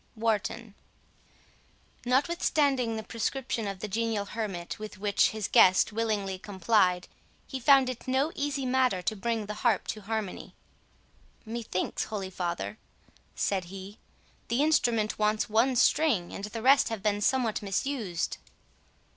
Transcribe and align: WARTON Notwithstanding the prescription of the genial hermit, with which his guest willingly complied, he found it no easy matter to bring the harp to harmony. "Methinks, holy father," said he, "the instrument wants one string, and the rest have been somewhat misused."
WARTON 0.15 0.73
Notwithstanding 2.07 2.95
the 2.95 3.03
prescription 3.03 3.67
of 3.67 3.81
the 3.81 3.87
genial 3.87 4.25
hermit, 4.25 4.79
with 4.79 4.97
which 4.97 5.29
his 5.29 5.47
guest 5.47 5.93
willingly 5.93 6.39
complied, 6.39 7.07
he 7.45 7.59
found 7.59 7.87
it 7.87 8.07
no 8.07 8.31
easy 8.33 8.65
matter 8.65 9.03
to 9.03 9.15
bring 9.15 9.45
the 9.45 9.53
harp 9.61 9.85
to 9.89 10.01
harmony. 10.01 10.55
"Methinks, 11.45 12.05
holy 12.05 12.31
father," 12.31 12.79
said 13.35 13.65
he, 13.65 13.99
"the 14.47 14.63
instrument 14.63 15.19
wants 15.19 15.51
one 15.51 15.75
string, 15.75 16.33
and 16.33 16.45
the 16.45 16.63
rest 16.63 16.89
have 16.89 17.03
been 17.03 17.21
somewhat 17.21 17.61
misused." 17.61 18.39